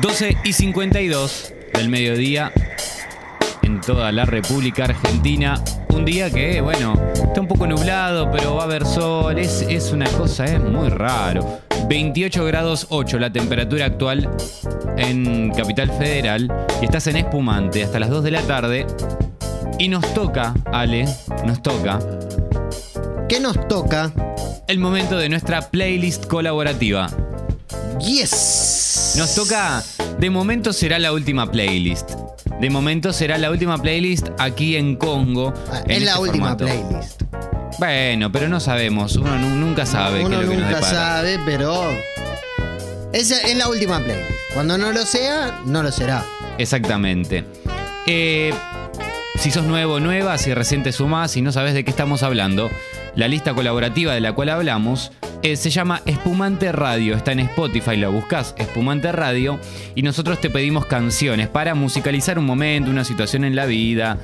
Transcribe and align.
12 0.00 0.38
y 0.44 0.52
52 0.52 1.52
del 1.74 1.88
mediodía 1.88 2.52
en 3.62 3.80
toda 3.80 4.10
la 4.10 4.24
República 4.24 4.84
Argentina. 4.84 5.62
Un 5.88 6.06
día 6.06 6.30
que, 6.30 6.60
bueno, 6.62 6.94
está 7.14 7.40
un 7.40 7.48
poco 7.48 7.66
nublado, 7.66 8.30
pero 8.30 8.54
va 8.54 8.62
a 8.62 8.64
haber 8.64 8.86
sol. 8.86 9.38
Es, 9.38 9.62
es 9.68 9.92
una 9.92 10.08
cosa, 10.10 10.46
es 10.46 10.60
muy 10.60 10.88
raro. 10.88 11.60
28 11.88 12.44
grados 12.46 12.86
8 12.88 13.18
la 13.18 13.30
temperatura 13.30 13.86
actual 13.86 14.30
en 14.96 15.50
Capital 15.50 15.90
Federal. 15.90 16.66
Y 16.80 16.86
estás 16.86 17.06
en 17.08 17.16
espumante 17.16 17.84
hasta 17.84 18.00
las 18.00 18.08
2 18.08 18.24
de 18.24 18.30
la 18.30 18.42
tarde. 18.42 18.86
Y 19.78 19.88
nos 19.88 20.14
toca, 20.14 20.54
Ale, 20.72 21.06
nos 21.44 21.60
toca 21.62 21.98
¿Qué 23.28 23.40
nos 23.40 23.68
toca? 23.68 24.12
el 24.68 24.78
momento 24.78 25.18
de 25.18 25.28
nuestra 25.28 25.70
playlist 25.70 26.26
colaborativa. 26.26 27.10
Yes. 28.04 29.14
Nos 29.16 29.34
toca, 29.34 29.82
de 30.18 30.30
momento 30.30 30.72
será 30.72 30.98
la 30.98 31.12
última 31.12 31.50
playlist. 31.50 32.10
De 32.60 32.70
momento 32.70 33.12
será 33.12 33.38
la 33.38 33.50
última 33.50 33.78
playlist 33.80 34.28
aquí 34.38 34.76
en 34.76 34.96
Congo. 34.96 35.52
Ah, 35.70 35.82
en 35.84 35.90
es 35.90 36.02
la 36.02 36.10
este 36.12 36.20
última 36.22 36.56
formato. 36.56 36.64
playlist. 36.64 37.22
Bueno, 37.78 38.30
pero 38.32 38.48
no 38.48 38.60
sabemos. 38.60 39.16
Uno 39.16 39.36
nu- 39.38 39.54
nunca 39.56 39.86
sabe 39.86 40.20
qué 40.20 40.24
Uno 40.26 40.40
es 40.40 40.46
lo 40.46 40.50
que 40.52 40.56
nos 40.58 40.70
nunca 40.70 40.82
sabe, 40.82 41.38
pero. 41.44 41.90
Es 43.12 43.32
la 43.56 43.68
última 43.68 43.98
playlist. 44.00 44.30
Cuando 44.54 44.78
no 44.78 44.92
lo 44.92 45.04
sea, 45.06 45.60
no 45.64 45.82
lo 45.82 45.90
será. 45.92 46.24
Exactamente. 46.58 47.44
Eh, 48.06 48.52
si 49.38 49.50
sos 49.50 49.64
nuevo 49.64 49.94
o 49.94 50.00
nueva, 50.00 50.38
si 50.38 50.52
recién 50.54 50.82
te 50.82 50.92
sumás 50.92 51.36
y 51.36 51.42
no 51.42 51.52
sabes 51.52 51.74
de 51.74 51.84
qué 51.84 51.90
estamos 51.90 52.22
hablando, 52.22 52.70
la 53.16 53.28
lista 53.28 53.54
colaborativa 53.54 54.12
de 54.14 54.20
la 54.20 54.32
cual 54.34 54.48
hablamos 54.50 55.12
eh, 55.42 55.56
se 55.56 55.70
llama 55.70 56.02
Espumante 56.06 56.70
Radio. 56.72 57.16
Está 57.16 57.32
en 57.32 57.40
Spotify, 57.40 57.96
la 57.96 58.08
buscas 58.08 58.54
Espumante 58.58 59.10
Radio. 59.10 59.58
Y 59.94 60.02
nosotros 60.02 60.40
te 60.40 60.50
pedimos 60.50 60.86
canciones 60.86 61.48
para 61.48 61.74
musicalizar 61.74 62.38
un 62.38 62.46
momento, 62.46 62.90
una 62.90 63.04
situación 63.04 63.44
en 63.44 63.56
la 63.56 63.66
vida, 63.66 64.18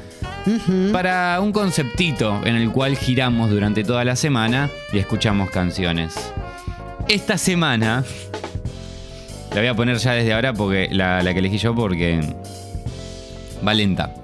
para 0.93 1.41
un 1.41 1.53
conceptito 1.53 2.41
en 2.45 2.57
el 2.57 2.71
cual 2.71 2.97
giramos 2.97 3.51
durante 3.51 3.85
toda 3.85 4.05
la 4.05 4.17
semana 4.17 4.71
y 4.93 4.99
escuchamos 4.99 5.51
canciones. 5.51 6.15
Esta 7.09 7.37
semana, 7.37 8.05
la 9.51 9.61
voy 9.61 9.67
a 9.67 9.75
poner 9.75 9.99
ya 9.99 10.13
desde 10.13 10.33
ahora 10.33 10.53
porque 10.53 10.89
la, 10.93 11.23
la 11.23 11.33
que 11.33 11.41
elegí 11.41 11.59
yo 11.59 11.75
porque 11.75 12.21
va 13.67 13.75
lenta. 13.75 14.15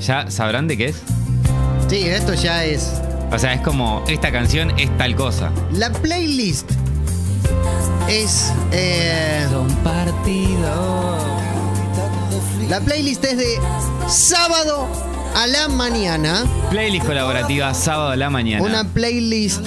¿Ya 0.00 0.30
sabrán 0.30 0.68
de 0.68 0.76
qué 0.76 0.86
es? 0.86 1.09
Sí, 1.90 2.04
esto 2.06 2.34
ya 2.34 2.64
es. 2.64 2.92
O 3.32 3.38
sea, 3.38 3.52
es 3.54 3.60
como, 3.62 4.04
esta 4.08 4.30
canción 4.32 4.70
es 4.78 4.96
tal 4.96 5.14
cosa. 5.16 5.50
La 5.72 5.90
playlist 5.92 6.70
es. 8.08 8.52
eh, 8.72 9.44
Son 9.50 9.66
partidos. 9.82 11.22
la 12.68 12.80
playlist 12.80 13.24
es 13.24 13.36
de 13.38 13.58
sábado 14.08 14.86
a 15.34 15.46
la 15.48 15.66
mañana. 15.68 16.44
Playlist 16.70 17.06
colaborativa, 17.06 17.74
sábado 17.74 18.10
a 18.10 18.16
la 18.16 18.30
mañana. 18.30 18.64
Una 18.64 18.84
playlist 18.84 19.66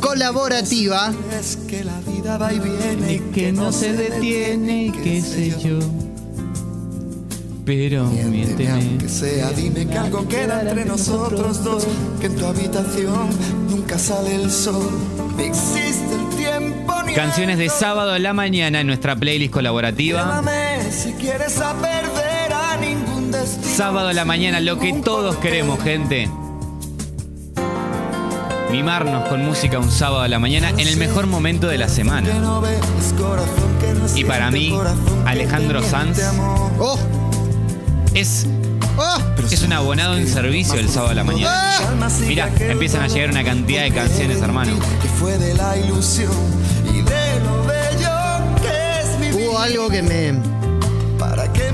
colaborativa. 0.00 1.12
Es 1.38 1.56
que 1.68 1.84
la 1.84 2.00
vida 2.00 2.38
va 2.38 2.52
y 2.52 2.58
viene. 2.60 3.22
que 3.34 3.52
no 3.52 3.72
se 3.72 3.92
detiene, 3.92 4.90
qué 5.02 5.20
sé 5.20 5.54
yo. 5.62 5.78
Pero 7.64 8.04
Miénteme 8.06 8.70
aunque 8.70 8.86
miénteme. 8.86 9.08
sea, 9.08 9.50
dime 9.52 9.86
que 9.86 9.96
algo 9.96 10.26
queda 10.26 10.62
entre 10.62 10.84
nosotros 10.84 11.62
dos. 11.62 11.86
Que 12.20 12.26
en 12.26 12.36
tu 12.36 12.46
habitación 12.46 13.28
nunca 13.70 13.98
sale 13.98 14.34
el 14.34 14.50
sol. 14.50 14.90
Ni 15.36 15.44
existe 15.44 16.14
el 16.14 16.36
tiempo 16.36 16.92
ni 17.06 17.14
Canciones 17.14 17.58
de 17.58 17.68
sábado 17.68 18.12
a 18.12 18.18
la 18.18 18.32
mañana 18.32 18.80
en 18.80 18.86
nuestra 18.88 19.14
playlist 19.14 19.52
colaborativa. 19.52 20.22
Llévame 20.22 20.90
si 20.90 21.12
quieres 21.12 21.58
a 21.60 21.74
perder 21.74 22.52
a 22.52 22.76
ningún 22.78 23.30
destino. 23.30 23.76
Sábado 23.76 24.08
a 24.08 24.12
la 24.12 24.24
mañana, 24.24 24.58
lo 24.58 24.78
que 24.80 24.92
todos 24.94 25.36
queremos, 25.36 25.80
gente. 25.82 26.28
Mimarnos 28.72 29.28
con 29.28 29.44
música 29.44 29.78
un 29.78 29.90
sábado 29.90 30.22
a 30.22 30.28
la 30.28 30.38
mañana 30.38 30.70
en 30.70 30.88
el 30.88 30.96
mejor 30.96 31.26
momento 31.26 31.68
de 31.68 31.78
la 31.78 31.88
semana. 31.88 32.28
Y 34.16 34.24
para 34.24 34.50
mí, 34.50 34.74
Alejandro 35.26 35.82
Sanz. 35.82 36.18
¡Oh! 36.80 36.98
Es, 38.14 38.46
¡Oh! 38.96 39.18
es 39.50 39.62
un 39.62 39.72
abonado 39.72 40.16
en 40.16 40.28
servicio 40.28 40.74
el 40.74 40.88
sábado 40.88 41.12
a 41.12 41.14
la 41.14 41.24
mañana. 41.24 41.50
¡Ah! 41.50 42.08
Mira, 42.20 42.50
empiezan 42.58 43.02
a 43.02 43.08
llegar 43.08 43.30
una 43.30 43.44
cantidad 43.44 43.82
de 43.82 43.90
canciones, 43.90 44.40
hermano. 44.42 44.72
Que 45.00 45.08
fue 45.08 45.38
de 45.38 45.54
la 45.54 45.76
ilusión 45.78 46.32
y 46.84 47.00
de 47.00 47.40
lo 47.40 47.64
bello 47.64 48.60
que 48.60 49.00
es 49.00 49.18
mi 49.18 49.42
Hubo 49.42 49.58
algo 49.58 49.88
que 49.88 50.02
me, 50.02 50.34
¿Para 51.18 51.52
qué 51.52 51.72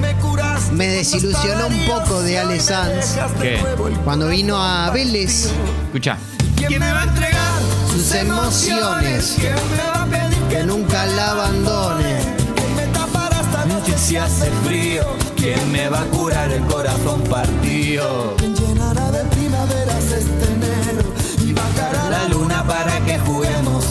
me 0.72 0.86
desilusionó 0.86 1.66
un 1.66 1.86
poco 1.86 2.22
de 2.22 2.38
Ale 2.38 2.60
Sanz 2.60 3.16
¿Qué? 3.40 3.58
cuando 4.04 4.28
vino 4.28 4.62
a 4.62 4.90
Vélez. 4.90 5.50
Escucha. 5.86 6.16
¿Quién 6.56 6.78
me 6.78 6.92
va 6.92 7.00
a 7.00 7.04
entregar 7.04 7.60
Sus 7.90 8.14
emociones. 8.14 9.36
¿Quién 9.40 9.54
me 9.54 9.82
va 9.82 10.02
a 10.02 10.06
pedir 10.06 10.42
Que 10.48 10.64
nunca 10.64 11.06
la 11.06 11.30
abandone. 11.32 12.16
¿Quién 12.54 12.76
me 12.76 12.86
tapará 12.92 13.40
esta 13.40 13.64
noche 13.64 13.94
si 13.98 14.16
hace 14.16 14.50
frío? 14.64 15.27
¿Quién 15.38 15.70
me 15.70 15.88
va 15.88 16.00
a 16.00 16.04
curar 16.06 16.50
el 16.50 16.64
corazón 16.64 17.22
partido? 17.22 18.34
¿Quién 18.38 18.56
llenará 18.56 19.10
de 19.12 19.24
primaveras 19.26 20.04
este 20.10 20.52
enero? 20.52 21.02
Y 21.46 21.52
bajará 21.52 22.10
La 22.10 22.28
luna 22.28 22.64
para 22.66 22.98
que 23.06 23.18
juguemos. 23.20 23.84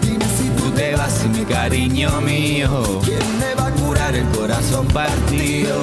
Dime 0.00 0.24
si 0.38 0.48
tú 0.50 0.70
te 0.70 0.94
vas, 0.94 1.26
mi 1.26 1.44
cariño 1.44 2.20
mío. 2.20 3.00
¿Quién 3.04 3.38
me 3.40 3.52
va 3.60 3.66
a 3.66 3.72
curar 3.72 4.14
el 4.14 4.26
Corazón 4.28 4.86
partido. 4.86 5.80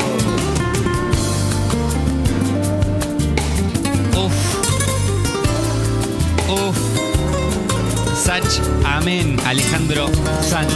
Uf. 4.15 4.33
Uf. 6.49 6.77
Sach, 8.23 8.61
amén, 8.85 9.37
Alejandro 9.45 10.07
Sanz. 10.41 10.73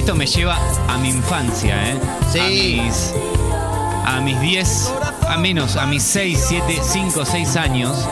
Esto 0.00 0.16
me 0.16 0.26
lleva 0.26 0.56
a 0.88 0.96
mi 0.96 1.10
infancia, 1.10 1.90
¿eh? 1.90 2.00
Sí. 2.32 2.80
A 2.80 2.84
mis, 2.84 3.14
a 4.06 4.20
mis 4.22 4.40
10, 4.40 4.94
a 5.28 5.36
menos, 5.36 5.76
a 5.76 5.84
mis 5.84 6.02
6, 6.02 6.42
7, 6.48 6.80
5, 6.82 7.24
6 7.26 7.56
años. 7.56 8.08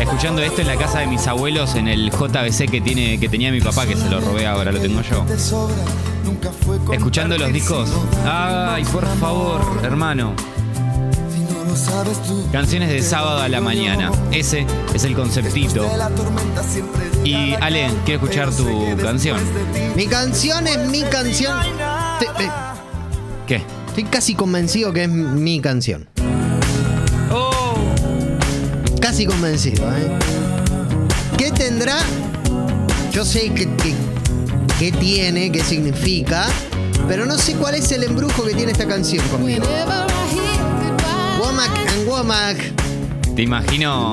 Escuchando 0.00 0.40
esto 0.40 0.62
en 0.62 0.68
la 0.68 0.76
casa 0.76 1.00
de 1.00 1.06
mis 1.06 1.26
abuelos 1.26 1.74
en 1.74 1.86
el 1.86 2.10
JBC 2.10 2.70
que, 2.70 2.80
tiene, 2.80 3.20
que 3.20 3.28
tenía 3.28 3.52
mi 3.52 3.60
papá, 3.60 3.86
que 3.86 3.94
se 3.94 4.08
lo 4.08 4.20
robé 4.20 4.46
ahora, 4.46 4.72
lo 4.72 4.80
tengo 4.80 5.02
yo. 5.02 5.26
Escuchando 6.94 7.36
los 7.36 7.52
discos. 7.52 7.90
Ay, 8.24 8.84
por 8.84 9.06
favor, 9.18 9.60
hermano. 9.82 10.32
Canciones 12.50 12.88
de 12.88 13.02
sábado 13.02 13.42
a 13.42 13.50
la 13.50 13.60
mañana. 13.60 14.10
Ese 14.32 14.66
es 14.94 15.04
el 15.04 15.14
conceptito. 15.14 15.86
De 17.32 17.34
Y 17.34 17.56
calma, 17.56 18.02
quiero 18.06 18.22
escuchar 18.24 18.50
tu 18.50 18.96
canción. 19.02 19.38
de 19.74 19.92
Mi 19.96 20.06
canción 20.06 20.66
es 20.66 20.78
mi 20.88 21.02
canción. 21.02 21.58
Te- 22.18 22.24
eh, 22.44 22.50
¿Qué? 23.46 23.62
Estoy 23.88 24.04
casi 24.04 24.34
convencido 24.34 24.92
que 24.92 25.02
es 25.04 25.08
mi 25.10 25.60
canción. 25.60 26.08
¡Oh! 27.30 27.74
Casi 29.00 29.26
convencido, 29.26 29.84
¿eh? 29.94 30.10
¿Qué 31.36 31.50
tendrá? 31.52 31.98
Yo 33.12 33.24
sé 33.24 33.50
qué 33.54 33.68
que, 33.76 33.94
qué 34.78 34.92
tiene, 34.92 35.50
qué 35.52 35.62
significa, 35.62 36.46
pero 37.08 37.26
no 37.26 37.36
sé 37.36 37.54
cuál 37.54 37.74
es 37.74 37.90
el 37.92 38.04
embrujo 38.04 38.44
que 38.44 38.54
tiene 38.54 38.72
esta 38.72 38.86
canción 38.86 39.26
conmigo. 39.28 39.66
Womack 41.40 41.78
and 41.78 42.08
Womack. 42.08 42.56
Te 43.34 43.42
imagino 43.42 44.12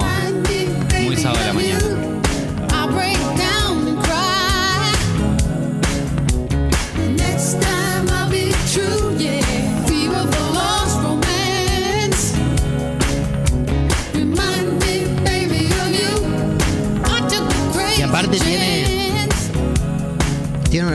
muy 1.04 1.16
sábado 1.16 1.40
a 1.44 1.48
la 1.48 1.54
mañana. 1.54 2.05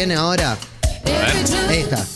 viene 0.00 0.14
ahora. 0.14 0.56
Esta. 1.68 2.06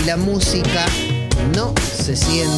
Y 0.00 0.04
la 0.06 0.16
música 0.16 0.86
no 1.54 1.74
se 1.82 2.16
siente 2.16 2.48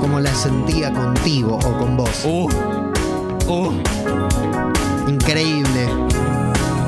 como 0.00 0.20
la 0.20 0.32
sentía 0.32 0.92
contigo 0.92 1.56
o 1.56 1.78
con 1.78 1.96
vos. 1.96 2.24
Uh. 2.24 2.48
Uh. 3.48 3.72
Increíble. 5.08 5.88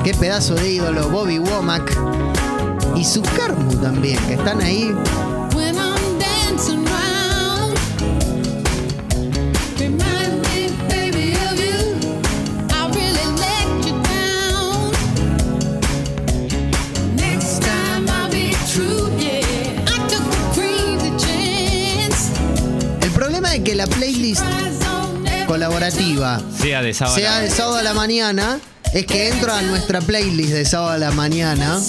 Qué 0.05 0.13
pedazo 0.13 0.55
de 0.55 0.69
ídolo, 0.69 1.09
Bobby 1.09 1.37
Womack. 1.37 2.54
Y 2.95 3.03
su 3.03 3.21
Carmu 3.21 3.75
también, 3.77 4.17
que 4.27 4.33
están 4.35 4.61
ahí. 4.61 4.93
El 23.01 23.11
problema 23.11 23.55
es 23.55 23.61
que 23.63 23.75
la 23.75 23.87
playlist 23.87 24.43
colaborativa 25.47 26.41
Sea 26.59 26.81
de 26.81 26.93
sábado. 26.93 27.17
sea 27.17 27.39
de 27.39 27.49
sábado 27.49 27.77
a 27.77 27.83
la 27.83 27.93
mañana 27.93 28.59
es 28.93 29.05
que 29.05 29.29
entro 29.29 29.53
a 29.53 29.61
nuestra 29.61 30.01
playlist 30.01 30.53
de 30.53 30.65
sábado 30.65 30.91
a 30.91 30.97
la 30.97 31.11
mañana. 31.11 31.79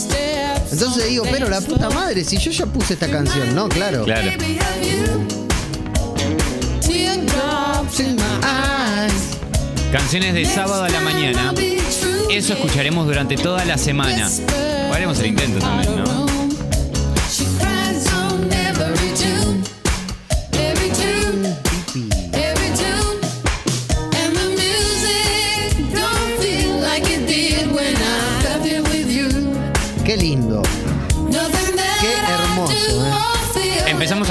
Entonces 0.71 1.09
digo, 1.09 1.25
pero 1.31 1.49
la 1.49 1.61
puta 1.61 1.91
madre, 1.91 2.25
si 2.25 2.37
yo 2.39 2.51
ya 2.51 2.67
puse 2.67 2.95
esta 2.95 3.09
canción, 3.09 3.55
¿no? 3.55 3.69
Claro. 3.69 4.05
Canciones 9.93 10.35
de 10.35 10.45
sábado 10.45 10.85
a 10.85 10.89
la 10.89 11.01
mañana. 11.01 11.55
Eso 12.31 12.55
escucharemos 12.55 13.07
durante 13.07 13.37
toda 13.37 13.65
la 13.65 13.79
semana. 13.79 14.29
O 14.91 14.93
haremos 14.93 15.19
el 15.21 15.27
intento 15.27 15.59
también, 15.59 15.97
¿no? 15.97 16.26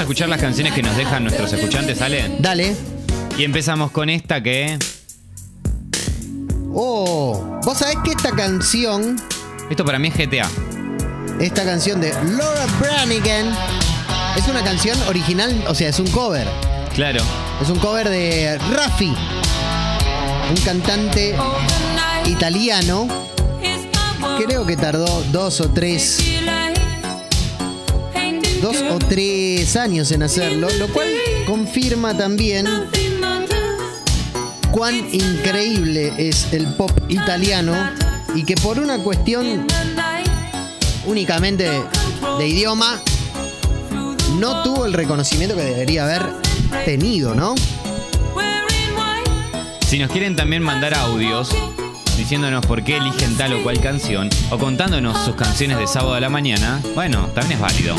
Escuchar 0.06 0.28
las 0.28 0.40
canciones 0.40 0.72
que 0.72 0.84
nos 0.84 0.96
dejan 0.96 1.24
nuestros 1.24 1.52
escuchantes, 1.52 1.98
¿sale? 1.98 2.36
Dale. 2.38 2.76
Y 3.36 3.42
empezamos 3.42 3.90
con 3.90 4.08
esta 4.08 4.40
que. 4.40 4.78
Oh, 6.72 7.58
vos 7.64 7.76
sabés 7.76 7.96
que 8.04 8.12
esta 8.12 8.30
canción, 8.30 9.16
Esto 9.68 9.84
para 9.84 9.98
mí 9.98 10.06
es 10.06 10.16
GTA. 10.16 10.48
esta 11.40 11.64
canción 11.64 12.00
de 12.00 12.12
Laura 12.12 12.66
Branigan, 12.78 13.52
es 14.36 14.46
una 14.46 14.62
canción 14.62 14.96
original, 15.08 15.64
o 15.66 15.74
sea, 15.74 15.88
es 15.88 15.98
un 15.98 16.06
cover. 16.12 16.46
Claro. 16.94 17.20
Es 17.60 17.68
un 17.68 17.80
cover 17.80 18.08
de 18.08 18.58
Raffi, 18.76 19.12
un 20.50 20.56
cantante 20.64 21.34
italiano. 22.26 23.08
Creo 24.38 24.64
que 24.66 24.76
tardó 24.76 25.24
dos 25.32 25.60
o 25.60 25.70
tres, 25.70 26.20
dos 28.60 28.76
o 28.90 28.98
tres 28.98 29.76
años 29.76 30.10
en 30.12 30.22
hacerlo, 30.22 30.68
lo 30.78 30.88
cual 30.88 31.08
confirma 31.46 32.16
también 32.16 32.66
cuán 34.70 34.94
increíble 35.12 36.12
es 36.18 36.52
el 36.52 36.66
pop 36.74 36.90
italiano 37.08 37.74
y 38.34 38.44
que 38.44 38.56
por 38.56 38.78
una 38.78 38.98
cuestión 38.98 39.66
únicamente 41.06 41.70
de, 42.38 42.48
idioma 42.48 43.00
no 44.38 44.62
tuvo 44.62 44.86
el 44.86 44.92
reconocimiento 44.92 45.56
que 45.56 45.62
debería 45.62 46.04
haber 46.04 46.22
tenido, 46.84 47.34
¿no? 47.34 47.54
Si 49.86 49.98
nos 49.98 50.10
quieren 50.10 50.36
también 50.36 50.62
mandar 50.62 50.94
audios 50.94 51.48
diciéndonos 52.16 52.66
por 52.66 52.82
qué 52.82 52.96
eligen 52.96 53.36
tal 53.36 53.52
o 53.54 53.62
cual 53.62 53.80
canción 53.80 54.28
o 54.50 54.58
contándonos 54.58 55.24
sus 55.24 55.36
canciones 55.36 55.78
de 55.78 55.86
sábado 55.86 56.14
a 56.14 56.20
la 56.20 56.28
mañana, 56.28 56.80
bueno, 56.94 57.28
también 57.34 57.52
es 57.52 57.60
válido. 57.60 57.96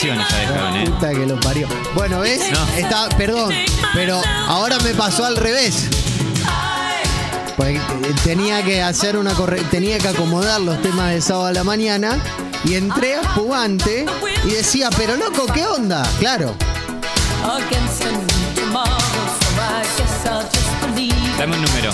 Canciones 0.00 0.26
¿eh? 0.32 0.90
Puta 0.90 1.10
que 1.10 1.26
lo 1.26 1.38
parió. 1.40 1.68
Bueno, 1.94 2.20
¿ves? 2.20 2.50
No. 2.50 2.64
Está, 2.74 3.08
perdón, 3.10 3.52
pero 3.92 4.20
ahora 4.46 4.78
me 4.80 4.94
pasó 4.94 5.24
al 5.24 5.36
revés. 5.36 5.88
Porque 7.56 7.76
eh, 7.76 8.14
tenía 8.24 8.64
que 8.64 8.82
hacer 8.82 9.18
una 9.18 9.34
corre 9.34 9.60
tenía 9.70 9.98
que 9.98 10.08
acomodar 10.08 10.60
los 10.62 10.80
temas 10.80 11.10
de 11.10 11.20
sábado 11.20 11.46
a 11.46 11.52
la 11.52 11.64
mañana 11.64 12.18
y 12.64 12.74
entré 12.74 13.16
a 13.16 13.20
Pugante 13.34 14.06
y 14.44 14.50
decía, 14.50 14.88
pero 14.96 15.16
loco, 15.16 15.46
¿qué 15.52 15.66
onda? 15.66 16.02
Claro. 16.18 16.54
Dame 21.38 21.56
un 21.56 21.62
número. 21.62 21.92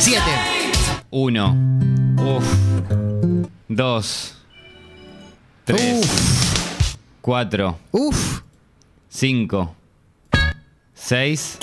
Siete. 0.00 0.30
Uno. 1.10 1.54
Uf. 2.18 2.44
Dos. 3.68 4.39
Tres. 5.76 6.06
Cuatro. 7.20 7.78
Uf. 7.92 8.40
Cinco. 9.08 9.74
Seis. 10.94 11.58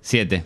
Siete. 0.00 0.44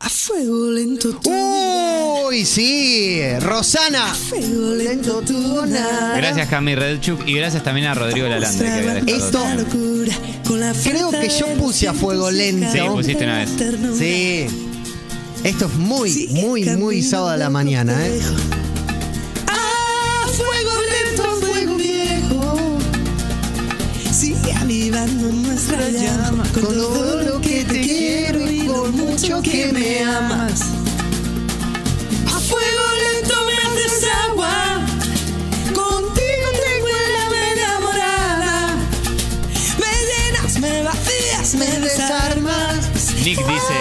A 0.00 0.08
fuego 0.08 0.70
lento 0.72 1.10
tu 1.20 1.30
Uy, 1.30 2.44
sí. 2.44 3.20
Rosana. 3.40 4.12
fuego 4.14 4.74
lento 4.74 5.20
tu 5.22 5.32
volar. 5.40 6.16
Gracias, 6.16 6.48
Cami 6.48 6.74
Redchuk. 6.74 7.26
Y 7.28 7.34
gracias 7.34 7.62
también 7.62 7.86
a 7.86 7.94
Rodrigo 7.94 8.26
Lalandre 8.26 8.66
que 8.66 8.72
había 8.72 8.94
dejado 8.94 9.16
Esto- 9.26 9.44
otro. 9.44 9.54
locura 9.62 10.14
con 10.46 10.60
la 10.60 10.72
Creo 10.72 11.10
que 11.10 11.28
yo 11.28 11.46
puse 11.58 11.86
a 11.88 11.94
fuego 11.94 12.30
lento. 12.30 12.66
Sí, 12.72 12.78
pusiste 12.90 13.24
una 13.24 13.38
vez. 13.38 13.50
Sí. 13.96 14.46
Esto 15.44 15.66
es 15.66 15.74
muy, 15.74 16.28
muy, 16.30 16.64
muy 16.76 17.02
sábado 17.02 17.30
a 17.30 17.36
la 17.36 17.50
mañana, 17.50 18.04
¿eh? 18.06 18.20
Avivando 24.92 25.32
nuestra 25.32 25.88
llama 25.88 26.44
con 26.52 26.62
todo 26.62 27.22
lo 27.22 27.40
que 27.40 27.64
te 27.64 27.80
quiero 27.80 28.50
y 28.50 28.66
con 28.66 28.92
mucho 28.92 29.40
que 29.42 29.72
me 29.72 30.04
amas. 30.04 30.60
A 32.26 32.40
fuego 32.40 32.82
lento 33.02 33.34
me 33.46 33.54
haces 33.54 34.06
agua. 34.28 34.80
Contigo 35.74 36.48
tengo 36.64 36.88
el 36.88 37.16
alma 37.22 37.52
enamorada. 37.52 38.76
Me 39.78 39.92
llenas, 40.08 40.60
me 40.60 40.82
vacías, 40.82 41.54
me 41.54 41.80
desarmas. 41.80 43.14
Nick 43.24 43.38
dice, 43.38 43.74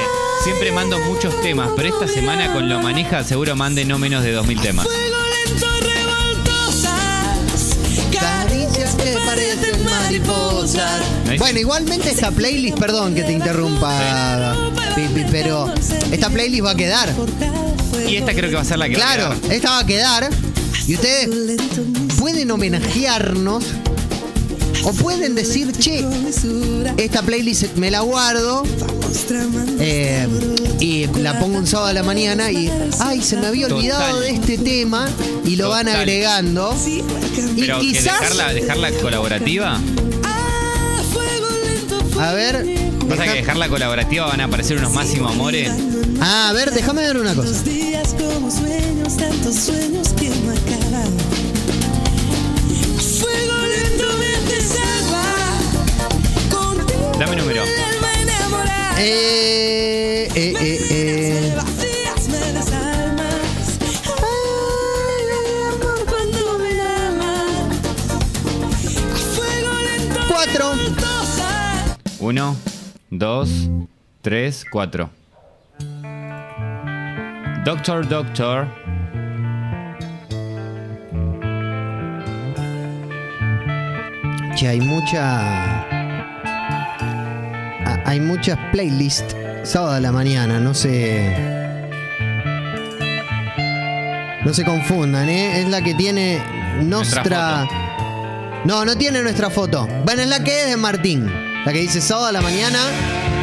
siempre 0.43 0.71
mando 0.71 0.97
muchos 0.99 1.39
temas, 1.41 1.71
pero 1.75 1.89
esta 1.89 2.07
semana 2.07 2.53
con 2.53 2.69
lo 2.69 2.79
maneja 2.79 3.23
seguro 3.23 3.55
mande 3.55 3.83
no 3.85 3.97
menos 3.97 4.23
de 4.23 4.31
2000 4.31 4.61
temas. 4.61 4.87
Bueno, 11.37 11.59
igualmente 11.59 12.09
esta 12.11 12.31
playlist, 12.31 12.77
perdón 12.79 13.15
que 13.15 13.23
te 13.23 13.31
interrumpa, 13.33 14.55
Pipi, 14.95 15.23
pero 15.31 15.71
esta 16.11 16.29
playlist 16.29 16.65
va 16.65 16.71
a 16.71 16.75
quedar. 16.75 17.13
Y 18.07 18.15
esta 18.17 18.33
creo 18.33 18.49
que 18.49 18.55
va 18.55 18.61
a 18.61 18.65
ser 18.65 18.79
la 18.79 18.89
que 18.89 18.97
va 18.97 19.03
a 19.11 19.15
Claro, 19.15 19.35
quedar. 19.41 19.53
esta 19.53 19.69
va 19.71 19.79
a 19.79 19.85
quedar. 19.85 20.29
Y 20.87 20.95
ustedes 20.95 21.29
pueden 22.19 22.49
homenajearnos 22.51 23.63
O 24.83 24.93
pueden 24.93 25.35
decir, 25.35 25.71
che, 25.73 26.03
esta 26.97 27.21
playlist 27.21 27.75
me 27.75 27.91
la 27.91 27.99
guardo 27.99 28.63
eh, 29.79 30.27
y 30.79 31.05
la 31.19 31.37
pongo 31.39 31.59
un 31.59 31.67
sábado 31.67 31.89
a 31.89 31.93
la 31.93 32.01
mañana 32.03 32.51
y, 32.51 32.71
ay, 32.99 33.21
se 33.21 33.37
me 33.37 33.45
había 33.47 33.67
olvidado 33.67 34.15
Total. 34.15 34.21
de 34.21 34.29
este 34.31 34.57
tema 34.57 35.07
y 35.45 35.55
lo 35.57 35.69
van 35.69 35.87
agregando. 35.87 36.75
Y 36.87 37.03
Pero 37.61 37.79
que 37.79 37.85
quizás, 37.87 38.19
dejarla, 38.21 38.53
dejarla 38.53 38.91
colaborativa. 38.93 39.79
A 42.19 42.33
ver, 42.33 42.65
Pasa 43.09 43.21
deja- 43.23 43.33
que 43.33 43.39
dejarla 43.39 43.69
colaborativa 43.69 44.25
van 44.27 44.41
a 44.41 44.45
aparecer 44.45 44.77
unos 44.77 44.93
máximo 44.93 45.27
amores. 45.27 45.71
ah, 46.21 46.49
a 46.49 46.53
ver, 46.53 46.71
déjame 46.71 47.01
ver 47.01 47.17
una 47.17 47.33
cosa. 47.33 47.49
Los 47.49 47.63
días 47.65 48.15
como 48.19 48.49
sueños, 48.51 49.17
tantos 49.17 49.55
sueños 49.55 50.10
dos, 73.21 73.69
tres, 74.23 74.65
cuatro. 74.71 75.11
Doctor, 77.63 78.07
doctor. 78.09 78.67
Che, 84.55 84.67
hay 84.67 84.81
mucha. 84.81 85.85
Hay 88.05 88.19
muchas 88.19 88.57
playlists 88.71 89.35
sábado 89.61 89.93
a 89.93 89.99
la 89.99 90.11
mañana, 90.11 90.59
no 90.59 90.73
se. 90.73 91.37
No 94.43 94.51
se 94.51 94.65
confundan, 94.65 95.29
¿eh? 95.29 95.61
Es 95.61 95.69
la 95.69 95.83
que 95.83 95.93
tiene 95.93 96.41
Nuestra 96.81 97.21
nuestra. 97.21 97.67
No, 98.65 98.83
no 98.83 98.95
tiene 98.95 99.21
nuestra 99.21 99.51
foto. 99.51 99.87
Bueno, 100.05 100.23
es 100.23 100.27
la 100.27 100.43
que 100.43 100.63
es 100.63 100.69
de 100.71 100.77
Martín. 100.77 101.50
La 101.65 101.71
que 101.71 101.79
dice 101.79 102.01
sábado 102.01 102.27
a 102.27 102.31
la 102.31 102.41
mañana. 102.41 102.79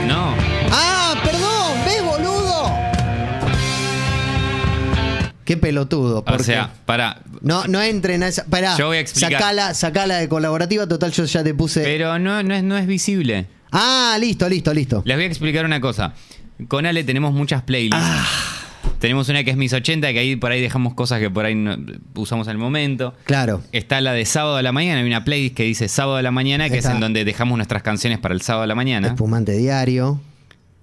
No. 0.08 0.34
¡Ah! 0.72 1.14
¡Perdón! 1.24 1.84
¿Ves, 1.84 2.02
boludo? 2.02 2.72
Qué 5.44 5.56
pelotudo. 5.56 6.24
O 6.26 6.38
sea, 6.40 6.72
para. 6.84 7.20
No, 7.42 7.66
no 7.68 7.80
entren 7.80 8.24
a 8.24 8.28
esa. 8.28 8.44
Pará. 8.44 8.76
Yo 8.76 8.88
voy 8.88 8.96
a 8.96 9.00
explicar. 9.00 9.32
Sacala, 9.32 9.72
sacala 9.72 10.16
de 10.16 10.28
colaborativa. 10.28 10.88
Total, 10.88 11.12
yo 11.12 11.24
ya 11.26 11.44
te 11.44 11.54
puse. 11.54 11.84
Pero 11.84 12.18
no, 12.18 12.42
no, 12.42 12.54
es, 12.54 12.64
no 12.64 12.76
es 12.76 12.88
visible. 12.88 13.46
Ah, 13.70 14.16
listo, 14.18 14.48
listo, 14.48 14.74
listo. 14.74 15.02
Les 15.04 15.16
voy 15.16 15.24
a 15.24 15.28
explicar 15.28 15.64
una 15.64 15.80
cosa. 15.80 16.12
Con 16.66 16.86
Ale 16.86 17.04
tenemos 17.04 17.32
muchas 17.32 17.62
playlists. 17.62 18.00
Ah. 18.02 18.57
Tenemos 18.98 19.28
una 19.28 19.44
que 19.44 19.50
es 19.52 19.56
mis 19.56 19.72
80, 19.72 20.12
que 20.12 20.18
ahí 20.18 20.36
por 20.36 20.50
ahí 20.50 20.60
dejamos 20.60 20.94
cosas 20.94 21.20
que 21.20 21.30
por 21.30 21.44
ahí 21.44 21.54
no- 21.54 21.76
usamos 22.14 22.48
al 22.48 22.58
momento. 22.58 23.14
Claro. 23.24 23.62
Está 23.72 24.00
la 24.00 24.12
de 24.12 24.24
sábado 24.24 24.56
a 24.56 24.62
la 24.62 24.72
mañana, 24.72 25.00
hay 25.00 25.06
una 25.06 25.24
playlist 25.24 25.54
que 25.54 25.62
dice 25.64 25.88
sábado 25.88 26.16
a 26.16 26.22
la 26.22 26.30
mañana, 26.32 26.68
que 26.68 26.78
Está. 26.78 26.90
es 26.90 26.94
en 26.96 27.00
donde 27.00 27.24
dejamos 27.24 27.56
nuestras 27.58 27.82
canciones 27.82 28.18
para 28.18 28.34
el 28.34 28.42
sábado 28.42 28.64
a 28.64 28.66
la 28.66 28.74
mañana. 28.74 29.08
Espumante 29.08 29.52
diario. 29.52 30.20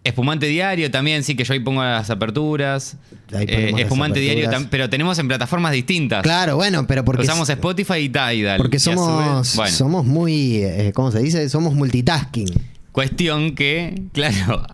Espumante 0.05 0.45
diario 0.45 0.91
también, 0.91 1.23
sí, 1.23 1.35
que 1.35 1.43
yo 1.43 1.53
ahí 1.55 1.59
pongo 1.59 1.83
las 1.83 2.11
aperturas. 2.11 2.95
Ahí 3.33 3.45
Eh, 3.49 3.69
las 3.71 3.81
espumante 3.81 4.19
diario, 4.19 4.43
aperturas. 4.45 4.67
tam- 4.67 4.69
pero 4.69 4.87
tenemos 4.89 5.17
en 5.17 5.27
plataformas 5.27 5.71
distintas. 5.73 6.21
Claro, 6.21 6.57
bueno, 6.57 6.85
pero 6.87 7.03
porque. 7.03 7.23
Usamos 7.23 7.49
Spotify 7.49 7.95
y 8.01 8.09
Tidal. 8.09 8.57
porque 8.57 8.77
somos, 8.77 9.55
bueno, 9.55 9.71
somos 9.71 10.05
muy. 10.05 10.57
eh, 10.57 10.91
¿Cómo 10.93 11.11
se 11.11 11.19
dice? 11.23 11.49
Somos 11.49 11.73
multitasking. 11.73 12.49
cuestión 12.91 13.55
que, 13.55 14.03
claro. 14.13 14.65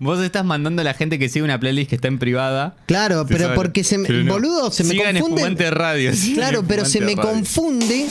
Vos 0.00 0.20
estás 0.22 0.44
mandando 0.44 0.82
a 0.82 0.84
la 0.84 0.94
gente 0.94 1.18
que 1.18 1.28
sigue 1.28 1.44
una 1.44 1.58
playlist 1.60 1.88
que 1.90 1.96
está 1.96 2.08
en 2.08 2.18
privada. 2.18 2.76
Claro, 2.86 3.22
Sí, 3.22 3.26
pero 3.28 3.44
sabe. 3.44 3.54
porque 3.56 3.84
se 3.84 3.98
me. 3.98 4.08
No. 4.08 4.32
Boludo, 4.34 4.70
se 4.70 4.84
me 4.84 4.90
Sigan 4.90 5.14
confunde. 5.16 5.40
Espumante 5.42 5.70
Radio. 5.70 6.12
Claro, 6.34 6.64
pero 6.66 6.84
se 6.84 7.00
me 7.00 7.14
Radio. 7.14 7.22
confunde. 7.30 8.06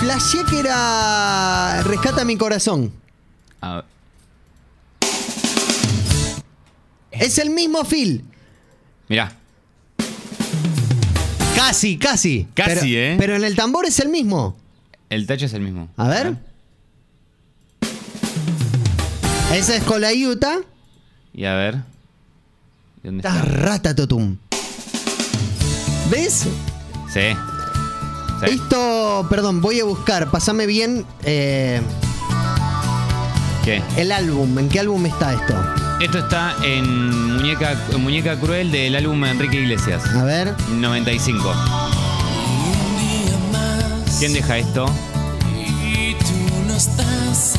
Flashé 0.00 0.38
que 0.50 0.58
era. 0.60 1.82
Rescata 1.84 2.24
mi 2.24 2.36
corazón. 2.36 2.92
A 3.60 3.76
ver. 3.76 3.84
Es 7.12 7.38
el 7.38 7.50
mismo 7.50 7.84
Phil. 7.84 8.24
Mirá, 9.08 9.32
Casi, 11.54 11.96
casi. 11.98 12.48
Casi, 12.54 12.74
Pero- 12.74 12.86
¿eh? 12.86 13.16
Pero 13.18 13.36
en 13.36 13.44
el 13.44 13.54
tambor 13.54 13.84
es 13.86 14.00
el 14.00 14.08
mismo. 14.08 14.56
el 15.10 15.26
tacho 15.26 15.46
es 15.46 15.52
el 15.54 15.60
mismo. 15.60 15.88
A 15.96 16.08
ver. 16.08 16.36
Esa 19.52 19.76
es 19.76 19.82
Colayuta. 19.84 20.60
Y 21.34 21.44
a 21.44 21.54
ver. 21.54 21.76
¿Dónde 23.02 23.18
está? 23.18 23.42
Ratatotum. 23.42 24.38
¿Ves? 26.10 26.46
Sí. 27.12 27.20
Sí. 28.40 28.46
Esto, 28.46 29.26
perdón, 29.28 29.60
voy 29.60 29.80
a 29.80 29.84
buscar. 29.84 30.30
Pasame 30.30 30.66
bien 30.66 31.04
eh, 31.24 31.82
¿Qué? 33.62 33.82
el 33.98 34.10
álbum. 34.10 34.58
¿En 34.58 34.68
qué 34.70 34.80
álbum 34.80 35.04
está 35.04 35.34
esto? 35.34 35.54
Esto 36.00 36.18
está 36.18 36.56
en 36.64 37.34
Muñeca, 37.36 37.76
Muñeca 37.98 38.40
Cruel 38.40 38.72
del 38.72 38.96
álbum 38.96 39.22
Enrique 39.24 39.58
Iglesias. 39.60 40.02
A 40.14 40.24
ver. 40.24 40.54
95. 40.70 41.54
¿Quién 44.18 44.32
deja 44.32 44.56
esto? 44.58 44.86
Y 45.54 46.14
tú 46.14 46.66
no 46.66 46.74
estás 46.74 47.54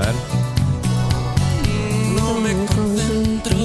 ver. 0.00 0.14
No 2.14 2.34
me 2.40 2.52
concentro. 2.66 3.56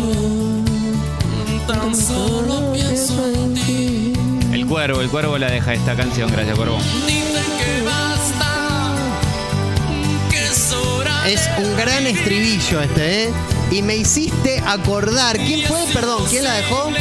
Tan 1.68 1.96
solo 1.96 2.74
pienso 2.74 3.26
en 3.28 3.54
ti. 3.56 4.14
El 4.54 4.66
cuervo, 4.68 5.02
el 5.02 5.10
cuervo 5.10 5.38
la 5.38 5.50
deja 5.50 5.74
esta 5.74 5.96
canción, 5.96 6.32
gracias 6.32 6.56
cuervo. 6.56 6.78
Es 11.28 11.50
un 11.58 11.76
gran 11.76 12.06
estribillo 12.06 12.82
este, 12.82 13.24
¿eh? 13.24 13.30
Y 13.72 13.82
me 13.82 13.96
hiciste 13.96 14.62
acordar. 14.64 15.38
¿Quién 15.38 15.68
fue? 15.68 15.84
Perdón, 15.92 16.24
¿quién 16.30 16.44
la 16.44 16.54
dejó? 16.54 16.92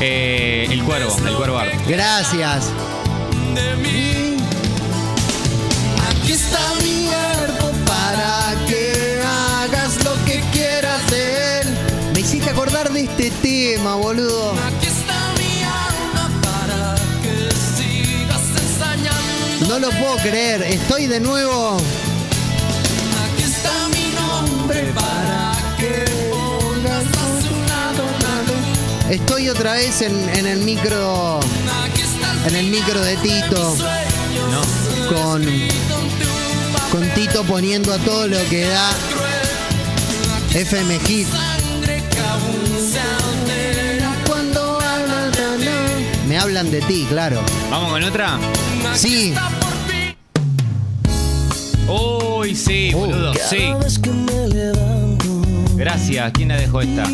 Eh, 0.00 0.66
el 0.68 0.82
cuervo, 0.82 1.16
el 1.24 1.34
cuervo 1.34 1.58
art. 1.58 1.72
Gracias. 1.86 2.72
de 3.54 3.76
mí. 3.76 4.09
De 12.92 13.04
este 13.04 13.30
tema, 13.42 13.94
boludo. 13.96 14.54
No 19.68 19.78
lo 19.78 19.90
puedo 19.90 20.16
creer. 20.16 20.62
Estoy 20.62 21.06
de 21.06 21.20
nuevo. 21.20 21.76
Aquí 21.76 23.42
está 23.44 23.70
mi 23.92 24.12
nombre 24.14 24.92
para 24.94 25.52
que 25.78 26.04
pongas 26.30 27.04
a 27.04 27.40
su 27.40 27.54
lado 27.68 28.02
una 28.18 28.42
luz. 28.42 29.10
Estoy 29.10 29.48
otra 29.48 29.74
vez 29.74 30.02
en, 30.02 30.28
en 30.30 30.46
el 30.46 30.60
micro. 30.60 31.38
En 32.46 32.56
el 32.56 32.66
micro 32.66 33.00
de 33.00 33.16
Tito. 33.18 33.76
No. 34.50 35.14
Con, 35.14 35.44
con 36.90 37.08
Tito 37.14 37.44
poniendo 37.44 37.92
a 37.92 37.98
todo 37.98 38.26
lo 38.26 38.38
que 38.48 38.64
da 38.66 38.90
FM 40.54 40.98
Hit. 41.00 41.28
Hablan 46.40 46.70
de 46.70 46.80
ti, 46.82 47.06
claro. 47.08 47.40
¿Vamos 47.70 47.90
con 47.90 48.02
otra? 48.02 48.38
Sí. 48.94 49.34
Uy, 51.88 52.54
sí, 52.54 52.92
boludo, 52.94 53.34
sí. 53.34 53.72
vez 53.82 53.98
que 53.98 54.10
me 54.10 54.48
levanto 54.48 55.42
Gracias. 55.76 56.32
¿Quién 56.32 56.48
la 56.48 56.56
dejó 56.56 56.80
esta? 56.82 57.04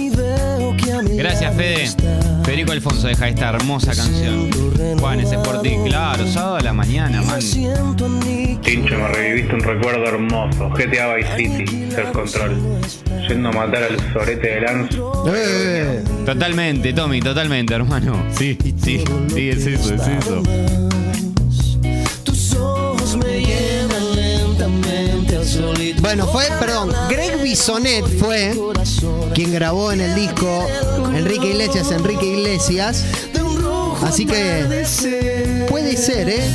Gracias, 1.16 1.54
Fede. 1.54 1.84
está 1.84 2.26
Federico 2.44 2.72
Alfonso 2.72 3.08
deja 3.08 3.28
esta 3.28 3.50
hermosa 3.50 3.94
canción. 3.94 4.50
Juan, 4.98 5.20
ese 5.20 5.38
por 5.38 5.62
ti, 5.62 5.76
claro, 5.84 6.26
sábado 6.26 6.56
a 6.56 6.60
la 6.60 6.72
mañana, 6.72 7.22
man. 7.22 7.40
Tincho, 7.40 8.96
me 8.96 9.08
reviviste 9.08 9.54
un 9.54 9.62
recuerdo 9.62 10.04
hermoso. 10.04 10.70
GTA 10.70 11.14
Vice 11.14 11.36
City, 11.36 11.90
Self 11.90 12.10
Control. 12.10 12.56
Yendo 13.28 13.48
a 13.48 13.52
matar 13.52 13.82
al 13.84 14.12
sorete 14.12 14.46
de 14.46 14.60
Lance. 14.60 14.98
Eh, 15.34 16.02
Totalmente, 16.26 16.92
Tommy, 16.92 17.20
totalmente, 17.20 17.72
hermano. 17.72 18.20
Sí, 18.36 18.58
sí, 18.82 19.04
sí, 19.32 19.48
es 19.48 19.64
eso, 19.64 19.94
es 19.94 20.00
eso. 20.02 20.42
Tus 22.24 22.52
ojos 22.54 23.16
me 23.16 23.46
llevan 23.46 24.16
lentamente 24.16 25.36
al 25.36 25.46
solito 25.46 26.02
Bueno, 26.02 26.26
fue, 26.26 26.46
perdón, 26.58 26.92
Greg 27.08 27.40
Bisonet 27.40 28.04
fue 28.18 28.52
quien 29.34 29.52
grabó 29.52 29.92
en 29.92 30.00
el 30.00 30.16
disco 30.16 30.66
Enrique 31.14 31.50
Iglesias, 31.50 31.92
Enrique 31.92 32.26
Iglesias. 32.26 33.04
Así 34.02 34.26
que 34.26 34.84
puede 35.68 35.96
ser, 35.96 36.28
¿eh? 36.28 36.50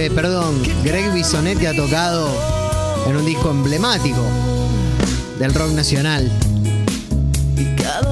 Eh, 0.00 0.10
perdón, 0.10 0.62
Greg 0.82 1.12
Bisonetti 1.12 1.66
ha 1.66 1.74
tocado 1.74 2.28
en 3.06 3.16
un 3.16 3.26
disco 3.26 3.50
emblemático 3.50 4.22
del 5.38 5.52
rock 5.54 5.72
nacional 5.72 6.30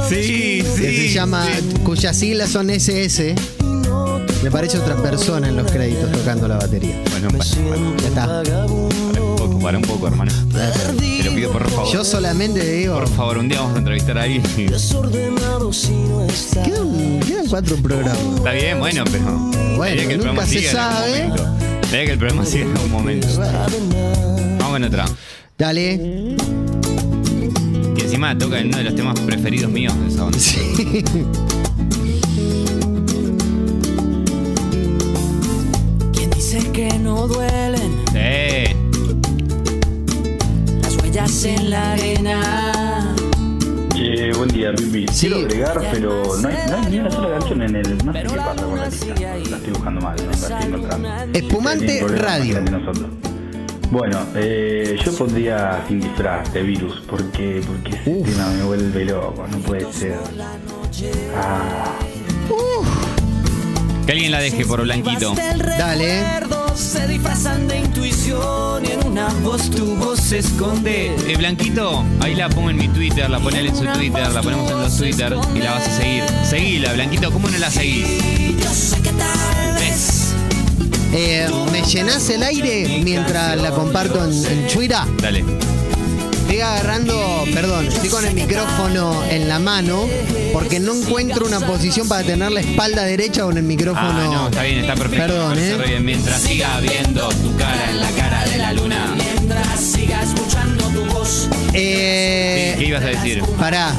Sí, 0.08 0.64
que 0.78 0.96
se 0.96 1.08
llama, 1.12 1.46
cuyas 1.84 2.16
siglas 2.16 2.50
son 2.50 2.70
SS. 2.70 3.34
Me 4.42 4.50
parece 4.50 4.78
otra 4.78 4.96
persona 4.96 5.48
en 5.48 5.56
los 5.56 5.70
créditos 5.70 6.10
tocando 6.12 6.48
la 6.48 6.56
batería. 6.56 7.02
Bueno, 7.10 7.28
para, 7.28 7.44
para, 7.44 7.96
Ya 8.00 8.08
está. 8.08 8.26
para 8.26 8.66
un 8.66 9.36
poco, 9.36 9.58
para 9.58 9.76
un 9.78 9.84
poco, 9.84 10.06
hermano. 10.08 10.32
Te 10.50 11.24
lo 11.24 11.34
pido 11.34 11.52
por 11.52 11.68
favor. 11.70 11.92
Yo 11.92 12.04
solamente 12.04 12.64
digo, 12.64 12.94
Por 12.94 13.08
favor, 13.08 13.38
un 13.38 13.48
día 13.48 13.60
vamos 13.60 13.74
a 13.76 13.78
entrevistar 13.78 14.16
a 14.16 14.22
alguien. 14.22 14.42
Desordenado 14.70 15.72
si 15.72 15.92
no 15.92 16.24
está. 16.24 16.62
quedan, 16.62 17.20
quedan 17.20 17.46
cuatro 17.46 17.76
programas. 17.76 18.36
Está 18.36 18.52
bien, 18.52 18.78
bueno, 18.78 19.04
pero. 19.10 19.76
Bueno, 19.76 20.08
que 20.08 20.16
nunca 20.16 20.46
se 20.46 20.58
algún 20.58 20.72
sabe. 20.72 21.67
Es 21.90 22.06
que 22.06 22.12
el 22.12 22.18
programa 22.18 22.44
siga 22.44 22.64
en 22.66 22.76
algún 22.76 22.90
momento. 22.90 23.26
Vamos 23.38 24.68
con 24.68 24.84
otra. 24.84 25.06
Dale. 25.56 26.36
Que 27.96 28.02
encima 28.02 28.36
toca 28.36 28.58
en 28.58 28.66
uno 28.68 28.76
de 28.78 28.84
los 28.84 28.94
temas 28.94 29.18
preferidos 29.20 29.70
míos 29.70 29.98
de 30.00 30.08
esa 30.08 30.24
onda. 30.24 30.38
Sí. 30.38 30.60
¿Quién 36.12 36.30
dice 36.30 36.58
que 36.72 36.98
no 36.98 37.26
duelen 37.26 37.67
buen 44.48 44.60
día, 44.60 44.72
Pipi. 44.74 45.06
Sí. 45.12 45.26
Quiero 45.28 45.36
agregar, 45.46 45.80
pero 45.92 46.36
no 46.40 46.48
hay, 46.48 46.56
no 46.68 46.76
hay 46.76 46.86
ni 46.90 46.98
una 47.00 47.10
sola 47.10 47.38
canción 47.38 47.62
en 47.62 47.76
el. 47.76 48.06
No 48.06 48.12
sé 48.12 48.22
qué 48.22 48.28
pasa 48.28 48.62
con 48.62 48.78
la 48.78 48.86
lista. 48.88 49.14
La 49.16 49.56
estoy 49.56 49.72
buscando 49.72 50.00
mal, 50.00 50.16
no 50.16 50.24
la 50.24 50.30
estoy 50.32 50.62
encontrando. 50.66 51.08
Espumante 51.32 52.06
Radio. 52.08 52.60
Bueno, 53.90 54.20
eh, 54.34 54.98
yo 55.02 55.16
pondría 55.16 55.82
sin 55.88 56.00
disfraz 56.00 56.52
de 56.52 56.62
virus, 56.62 57.02
porque, 57.08 57.62
porque 57.66 57.96
ese 57.96 58.10
Uf. 58.10 58.28
tema 58.28 58.50
me 58.50 58.62
vuelve 58.64 59.04
loco, 59.06 59.46
no 59.50 59.58
puede 59.60 59.90
ser. 59.92 60.18
Ah, 61.34 61.94
Que 64.04 64.12
alguien 64.12 64.30
la 64.30 64.40
deje 64.40 64.66
por 64.66 64.82
blanquito. 64.82 65.34
Dale. 65.78 66.22
Se 66.78 67.06
disfrazan 67.06 67.66
de 67.68 67.80
intuición 67.80 68.84
y 68.86 68.92
en 68.92 69.06
una 69.08 69.28
voz 69.42 69.68
tu 69.70 69.94
voz 69.96 70.20
se 70.20 70.38
esconde. 70.38 71.14
Eh, 71.26 71.36
Blanquito, 71.36 72.04
ahí 72.20 72.34
la 72.34 72.48
pongo 72.48 72.70
en 72.70 72.76
mi 72.76 72.88
Twitter, 72.88 73.28
la 73.28 73.40
pone 73.40 73.58
él 73.60 73.66
en 73.66 73.76
su 73.76 73.84
Twitter, 73.84 74.30
la 74.32 74.40
ponemos 74.40 74.70
en 74.70 74.78
los 74.78 74.96
Twitter 74.96 75.36
y 75.54 75.58
la 75.58 75.72
vas 75.74 75.88
a 75.88 75.96
seguir. 75.98 76.24
Seguila, 76.48 76.92
Blanquito, 76.94 77.30
¿cómo 77.32 77.48
no 77.48 77.58
la 77.58 77.70
seguís? 77.70 78.06
Yo 78.62 78.70
sé 78.72 78.96
que 79.02 79.10
tal 79.10 79.74
vez 79.74 80.32
Eh, 81.12 81.48
¿Me 81.72 81.82
llenás 81.82 82.28
el 82.30 82.42
aire 82.44 83.00
mientras 83.04 83.56
la 83.60 83.70
comparto 83.72 84.24
en, 84.24 84.32
en 84.46 84.68
Twitter? 84.68 84.98
Dale. 85.20 85.44
Estoy 86.58 86.72
agarrando, 86.72 87.44
perdón, 87.54 87.86
estoy 87.86 88.08
con 88.08 88.24
el 88.24 88.34
micrófono 88.34 89.22
en 89.30 89.48
la 89.48 89.60
mano 89.60 90.08
porque 90.52 90.80
no 90.80 90.92
encuentro 90.92 91.46
una 91.46 91.60
posición 91.60 92.08
para 92.08 92.24
tener 92.24 92.50
la 92.50 92.58
espalda 92.58 93.04
derecha 93.04 93.44
con 93.44 93.56
el 93.56 93.62
micrófono. 93.62 94.08
Ah, 94.08 94.24
no, 94.24 94.48
está 94.48 94.64
bien, 94.64 94.78
está 94.80 94.96
perfecto. 94.96 95.24
Perdón, 95.24 95.56
¿eh? 95.56 95.76
bien. 95.86 96.04
Mientras 96.04 96.40
siga 96.40 96.80
viendo 96.80 97.28
tu 97.28 97.56
cara 97.56 97.90
en 97.90 98.00
la 98.00 98.10
cara 98.10 98.44
de 98.44 98.58
la 98.58 98.72
luna. 98.72 99.14
mientras 99.14 99.80
siga 99.80 100.20
escuchando 100.20 100.84
tu 100.88 101.04
voz. 101.04 101.48
Eh, 101.74 102.74
¿Qué 102.76 102.86
ibas 102.86 103.04
a 103.04 103.06
decir? 103.06 103.40
pará. 103.56 103.94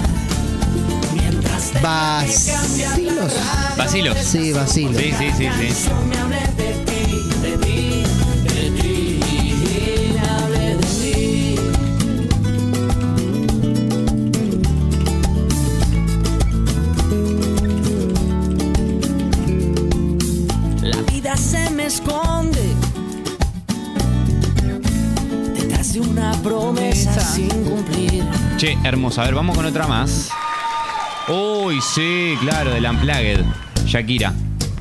Vacilos. 1.82 3.32
Vacilos. 3.78 4.18
Sí, 4.18 4.52
vacilos. 4.52 4.98
Sí, 4.98 5.14
sí, 5.18 5.32
sí, 5.38 5.48
sí. 5.58 5.90
Hermoso. 28.90 29.22
A 29.22 29.26
ver, 29.26 29.34
vamos 29.36 29.56
con 29.56 29.66
otra 29.66 29.88
más. 29.88 30.30
Uy, 31.28 31.80
sí, 31.82 32.36
claro, 32.42 32.72
del 32.72 32.86
Unplugged. 32.86 33.44
Shakira. 33.86 34.34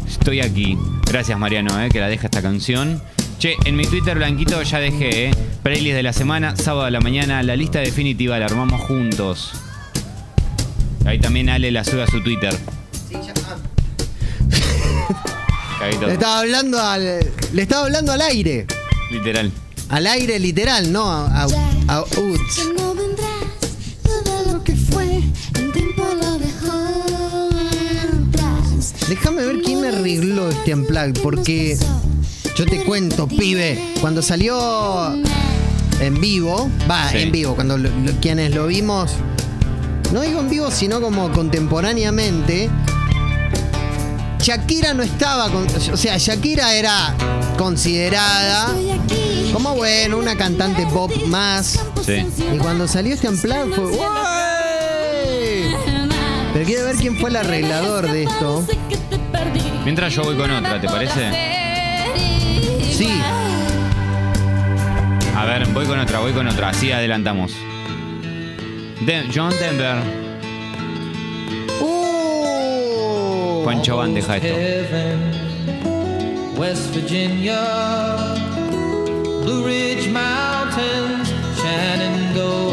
Estoy 0.07 0.41
aquí. 0.41 0.77
Gracias, 1.07 1.39
Mariano, 1.39 1.81
eh, 1.83 1.89
que 1.91 2.01
la 2.01 2.09
deja 2.09 2.27
esta 2.27 2.43
canción. 2.43 3.01
Che, 3.39 3.55
en 3.65 3.77
mi 3.77 3.85
Twitter 3.87 4.17
blanquito 4.17 4.61
ya 4.63 4.79
dejé, 4.81 5.27
eh. 5.29 5.31
Playlist 5.63 5.95
de 5.97 6.03
la 6.03 6.13
semana, 6.13 6.57
sábado 6.57 6.87
a 6.87 6.91
la 6.91 7.01
mañana, 7.01 7.43
la 7.43 7.55
lista 7.57 7.79
definitiva 7.81 8.39
la 8.39 8.47
armamos 8.47 8.81
juntos. 8.83 9.53
Ahí 11.07 11.19
también 11.21 11.49
Ale 11.49 11.71
la 11.71 11.85
sube 11.85 12.03
a 12.03 12.07
su 12.07 12.23
Twitter. 12.23 12.55
Caguito. 15.79 16.07
Le 16.07 16.13
estaba 16.15 16.41
hablando 16.41 16.81
al. 16.83 17.21
Le 17.53 17.63
estaba 17.63 17.85
hablando 17.87 18.13
al 18.13 18.21
aire. 18.23 18.67
Literal. 19.11 19.51
Al 19.91 20.07
aire 20.07 20.39
literal, 20.39 20.93
no 20.93 21.11
a, 21.11 21.45
a- 21.45 21.47
a-. 21.89 22.05
arregló 30.17 30.49
este 30.49 30.75
unplugged, 30.75 31.21
porque 31.23 31.77
yo 32.57 32.65
te 32.65 32.83
cuento, 32.85 33.29
pibe, 33.29 33.79
cuando 34.01 34.23
salió 34.23 35.13
en 36.01 36.21
vivo, 36.21 36.71
va, 36.91 37.11
Sí. 37.11 37.19
en 37.19 37.33
vivo, 37.33 37.55
cuando 37.55 37.77
lo- 37.77 37.91
lo- 37.91 38.13
quienes 38.21 38.55
lo 38.55 38.67
vimos, 38.69 39.13
no 40.13 40.23
digo 40.23 40.41
en 40.41 40.49
vivo, 40.49 40.71
sino 40.71 41.01
como 41.03 41.31
contemporáneamente, 41.33 42.71
Shakira 44.41 44.95
no 44.95 45.03
estaba, 45.03 45.51
con- 45.51 45.67
o 45.93 45.97
sea, 45.97 46.17
Shakira 46.17 46.75
era 46.75 47.15
considerada 47.59 48.75
como, 49.53 49.75
bueno, 49.75 50.17
una 50.17 50.37
cantante 50.37 50.87
pop 50.87 51.13
más. 51.27 51.79
Sí. 52.07 52.25
Y 52.55 52.57
cuando 52.59 52.89
salió 52.89 53.13
este 53.15 53.29
unplugged 53.29 53.75
fue. 53.75 53.99
Pero 56.55 56.65
quiero 56.65 56.85
ver 56.87 56.97
quién 56.97 57.19
fue 57.19 57.29
el 57.29 57.37
arreglador 57.37 58.11
de 58.11 58.23
esto. 58.25 58.65
Mientras 59.89 60.13
yo 60.15 60.23
voy 60.23 60.37
con 60.37 60.51
otra, 60.51 60.79
¿te 60.79 60.87
parece? 60.87 61.31
Sí. 62.93 63.09
A 65.35 65.47
ver, 65.47 65.67
voy 65.69 65.87
con 65.87 65.99
otra, 65.99 66.19
voy 66.19 66.33
con 66.35 66.47
otra. 66.47 66.69
Así 66.69 66.93
adelantamos. 66.93 67.53
De- 69.01 69.25
John 69.35 69.51
Denver. 69.59 69.97
¡Uh! 71.81 73.63
Juancho 73.65 73.97
Van 73.97 74.13
deja 74.13 74.37
esto. 74.37 74.55
West 76.61 76.95
Virginia, 76.95 77.59
Blue 79.43 79.65
Ridge 79.67 80.11
Mountains, 80.11 81.33
Shenandoah 81.57 82.68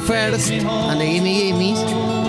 First 0.00 0.50
and 0.50 0.98
the 1.00 1.06
Gimme 1.06 1.34
Gimmes, 1.34 1.78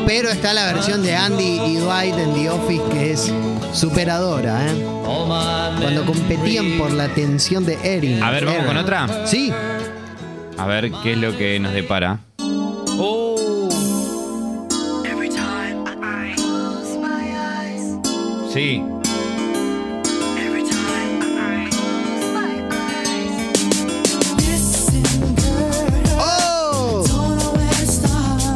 Pero 0.06 0.30
está 0.30 0.54
la 0.54 0.66
versión 0.74 1.04
de 1.04 1.16
Andy 1.16 1.60
y 1.66 1.76
Dwight 1.78 2.16
en 2.18 2.34
The 2.34 2.50
Office 2.50 2.84
que 2.92 3.12
es 3.14 3.32
superadora, 3.74 4.68
¿eh? 4.68 4.86
Cuando 5.06 6.06
competían 6.06 6.78
por 6.78 6.92
la 6.92 7.06
atención 7.06 7.66
de 7.66 7.78
Erin. 7.84 8.22
A 8.22 8.32
ver, 8.32 8.46
¿vamos 8.46 8.60
Erin. 8.62 8.68
con 8.68 8.78
otra? 8.78 9.26
Sí. 9.26 9.52
A 10.58 10.66
ver 10.68 10.92
qué 11.04 11.14
es 11.14 11.18
lo 11.18 11.38
que 11.38 11.60
nos 11.60 11.74
depara. 11.74 12.20
Oh, 12.98 13.70
sí. 18.54 18.84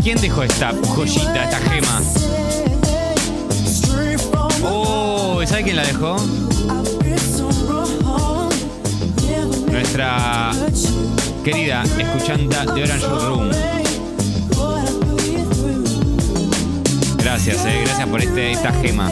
¿Quién 0.06 0.22
dejó 0.22 0.44
esta 0.44 0.72
joyita, 0.90 1.46
esta 1.46 1.58
gema? 1.62 2.00
Oh, 4.64 5.42
¿sabe 5.48 5.64
quién 5.64 5.78
la 5.78 5.84
dejó? 5.84 6.18
Nuestra 9.72 10.52
querida 11.44 11.84
escuchanta 11.98 12.66
de 12.72 12.84
Orange 12.84 13.08
Room. 13.08 13.50
Gracias, 17.18 17.66
eh, 17.66 17.82
gracias 17.86 18.08
por 18.08 18.22
este, 18.22 18.52
esta 18.52 18.72
gema. 18.74 19.10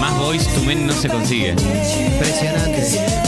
Más 0.00 0.18
voice 0.18 0.50
to 0.56 0.62
men 0.64 0.88
no 0.88 0.92
se 0.92 1.08
consigue. 1.08 1.50
Impresionante. 1.50 3.21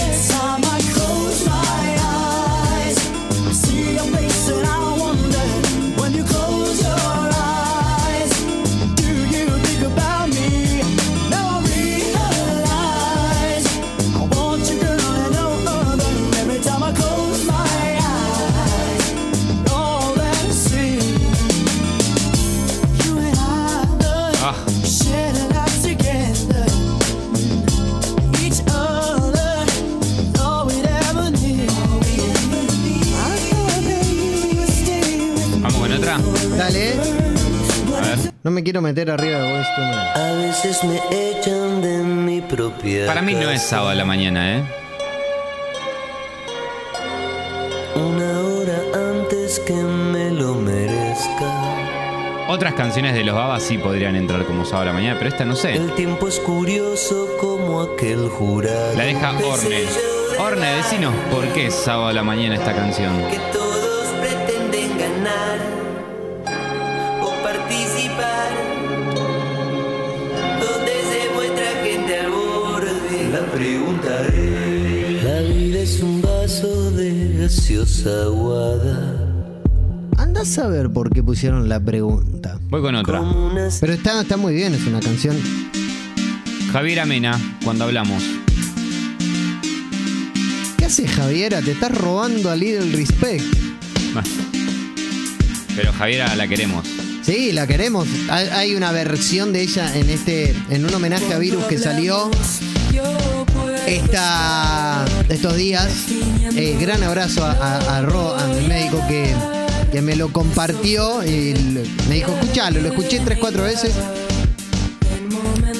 Quiero 38.64 38.80
meter 38.80 39.10
arriba 39.10 39.38
de 39.38 39.52
Men. 39.52 39.94
A 40.14 40.32
veces 40.38 40.82
me 40.84 41.00
echan 41.10 41.82
de 41.82 41.98
mi 41.98 42.40
propia 42.40 43.06
Para 43.06 43.22
mí 43.22 43.34
no 43.34 43.50
es 43.50 43.62
sábado 43.62 43.90
a 43.90 43.94
la 43.94 44.04
mañana, 44.04 44.56
¿eh? 44.58 44.64
Una 47.94 48.40
hora 48.40 48.78
antes 49.10 49.60
que 49.60 49.74
me 49.74 50.30
lo 50.30 50.54
merezca. 50.54 51.84
Otras 52.48 52.74
canciones 52.74 53.14
de 53.14 53.24
los 53.24 53.34
Babas 53.34 53.62
sí 53.62 53.78
podrían 53.78 54.16
entrar 54.16 54.44
como 54.44 54.64
sábado 54.64 54.82
a 54.82 54.86
la 54.86 54.92
mañana, 54.92 55.16
pero 55.18 55.30
esta 55.30 55.44
no 55.44 55.54
sé. 55.54 55.74
El 55.74 55.92
tiempo 55.94 56.26
es 56.28 56.40
curioso 56.40 57.36
como 57.40 57.82
aquel 57.82 58.28
jurado. 58.28 58.96
La 58.96 59.04
deja 59.04 59.30
Orne. 59.30 59.84
Orne, 60.38 60.74
decinos 60.76 61.14
por 61.30 61.46
qué 61.48 61.66
es 61.66 61.74
sábado 61.74 62.08
a 62.08 62.12
la 62.12 62.22
mañana 62.22 62.56
esta 62.56 62.74
canción. 62.74 63.12
Gaseosa 77.54 78.24
aguada. 78.24 79.16
Anda 80.18 80.40
a 80.40 80.44
saber 80.44 80.90
por 80.90 81.10
qué 81.10 81.22
pusieron 81.22 81.68
la 81.68 81.78
pregunta. 81.78 82.58
Voy 82.68 82.82
con 82.82 82.94
otra. 82.96 83.22
Pero 83.80 83.92
está, 83.92 84.22
está 84.22 84.36
muy 84.36 84.54
bien, 84.54 84.74
es 84.74 84.84
una 84.86 85.00
canción. 85.00 85.36
Javier 86.72 87.00
Amena, 87.00 87.40
cuando 87.62 87.84
hablamos. 87.84 88.24
¿Qué 90.76 90.84
haces, 90.84 91.10
Javiera? 91.12 91.62
Te 91.62 91.72
estás 91.72 91.96
robando 91.96 92.50
a 92.50 92.56
Little 92.56 92.90
Respect. 92.90 93.44
Pero 95.76 95.92
Javiera 95.92 96.34
la 96.34 96.48
queremos. 96.48 96.84
Sí, 97.22 97.52
la 97.52 97.66
queremos. 97.68 98.08
Hay, 98.30 98.48
hay 98.48 98.74
una 98.74 98.90
versión 98.90 99.52
de 99.52 99.62
ella 99.62 99.96
en 99.96 100.10
este, 100.10 100.54
en 100.70 100.84
un 100.84 100.92
homenaje 100.92 101.32
a 101.32 101.38
Virus 101.38 101.64
que 101.64 101.78
salió 101.78 102.30
esta, 103.86 105.04
estos 105.28 105.56
días. 105.56 105.88
Eh, 106.56 106.76
gran 106.80 107.02
abrazo 107.02 107.44
a, 107.44 107.52
a- 107.52 107.98
a 107.98 108.02
Ro, 108.02 108.34
a 108.36 108.46
mi 108.46 108.66
médico 108.66 109.00
que, 109.08 109.34
que 109.92 110.00
me 110.02 110.14
lo 110.16 110.30
compartió 110.32 111.24
y 111.24 111.54
me 112.08 112.14
dijo, 112.16 112.32
escuchalo, 112.32 112.80
lo 112.80 112.88
escuché 112.88 113.20
tres, 113.24 113.38
cuatro 113.38 113.64
veces. 113.64 113.92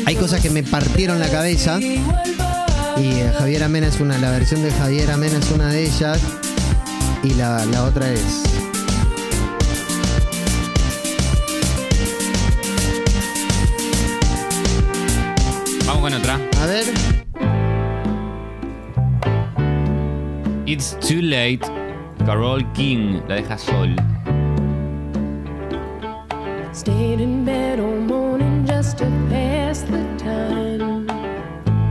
Hay 0.06 0.16
cosas 0.16 0.40
que 0.40 0.50
me 0.50 0.62
partieron 0.62 1.20
la 1.20 1.28
cabeza. 1.28 1.78
Y 1.80 2.00
eh, 2.98 3.32
Javier 3.38 3.64
Amena 3.64 3.87
es 3.88 4.00
una, 4.00 4.18
la 4.18 4.30
versión 4.30 4.62
de 4.62 4.70
Javier 4.72 5.10
Amena 5.10 5.38
es 5.38 5.50
una 5.50 5.68
de 5.68 5.84
ellas. 5.84 6.18
Y 7.22 7.34
la, 7.34 7.64
la 7.66 7.84
otra 7.84 8.10
es. 8.12 8.42
Vamos 15.87 16.02
con 16.02 16.14
otra. 16.14 16.40
A 16.60 16.66
ver. 16.66 17.13
It's 20.74 20.94
Too 20.94 21.22
Late. 21.22 21.62
Carol 22.26 22.60
King, 22.74 23.22
la 23.28 23.37
deja 23.37 23.56
Sol. 23.56 23.94
Stayed 26.72 27.20
in 27.20 27.44
bed 27.44 27.78
all 27.78 28.00
morning 28.00 28.66
just 28.66 28.98
to 28.98 29.04
pass 29.30 29.82
the 29.82 30.02
time. 30.18 31.06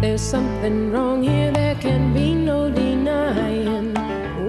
There's 0.02 0.20
something 0.20 0.92
wrong 0.92 1.24
here, 1.24 1.54
there 1.54 1.76
can 1.76 2.14
be 2.14 2.36
no 2.36 2.70
denying. 2.70 3.94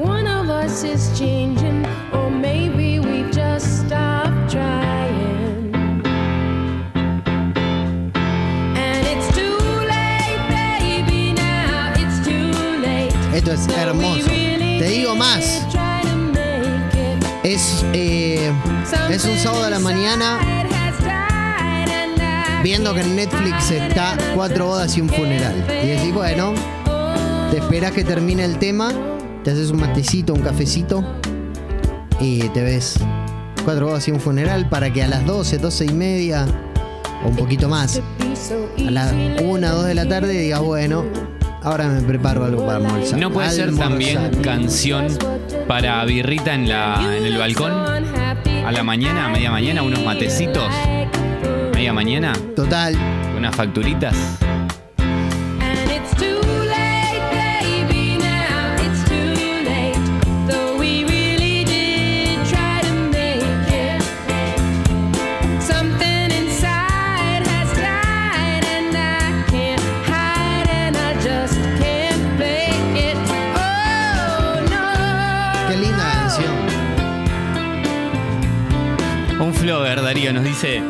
One 0.03 0.27
of 0.27 0.51
us 0.51 0.83
is 0.83 1.16
changing, 1.16 1.84
Es 13.47 13.69
hermoso. 13.69 14.27
Te 14.27 14.89
digo 14.89 15.15
más. 15.15 15.67
Es, 17.43 17.85
eh, 17.93 18.51
es 19.11 19.25
un 19.27 19.39
sábado 19.39 19.65
a 19.65 19.71
la 19.71 19.79
mañana 19.79 20.39
viendo 22.63 22.95
que 22.95 23.03
en 23.03 23.17
Netflix 23.17 23.71
está 23.71 24.17
cuatro 24.35 24.67
bodas 24.67 24.97
y 24.97 25.03
un 25.03 25.11
funeral. 25.11 25.55
Y 25.85 25.89
decís, 25.89 26.15
bueno, 26.15 26.55
te 27.51 27.59
esperas 27.59 27.93
que 27.93 28.03
termine 28.03 28.45
el 28.47 28.59
tema, 28.59 28.93
te 29.45 29.51
haces 29.51 29.71
un 29.71 29.81
matecito, 29.81 30.33
un 30.33 30.41
cafecito 30.41 31.05
y 32.21 32.49
te 32.49 32.63
ves 32.63 32.99
cuatro 33.63 33.89
bodas 33.89 34.09
y 34.09 34.11
un 34.11 34.21
funeral 34.21 34.71
para 34.71 34.91
que 34.91 35.03
a 35.03 35.09
las 35.09 35.27
12, 35.27 35.59
12 35.59 35.85
y 35.85 35.93
media 35.93 36.47
o 37.23 37.29
un 37.29 37.37
poquito 37.37 37.69
más, 37.69 38.01
a 38.79 38.91
las 38.91 39.13
1, 39.13 39.69
2 39.69 39.85
de 39.85 39.95
la 39.95 40.09
tarde 40.09 40.33
digas, 40.33 40.61
bueno, 40.61 41.05
ahora 41.64 41.88
me 41.88 42.00
preparo 42.03 42.44
algo 42.44 42.64
para 42.64 42.77
almorzar. 42.77 43.18
¿No 43.18 43.31
puede 43.31 43.50
ser 43.50 43.64
Almorzar. 43.70 43.88
también 43.88 44.31
canción 44.42 45.07
para 45.66 46.05
birrita 46.05 46.55
en, 46.55 46.68
la, 46.68 47.00
en 47.16 47.24
el 47.24 47.37
balcón? 47.38 47.72
A 47.72 48.72
la 48.72 48.83
mañana, 48.83 49.27
a 49.27 49.29
media 49.29 49.50
mañana, 49.50 49.83
unos 49.83 50.05
matecitos. 50.05 50.68
Media 51.74 51.92
mañana, 51.92 52.33
Total. 52.55 52.94
unas 53.37 53.55
facturitas. 53.55 54.14
Nos 80.33 80.45
dice. 80.45 80.83